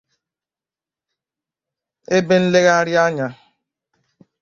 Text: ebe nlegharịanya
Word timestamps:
ebe 2.17 2.35
nlegharịanya 2.41 3.27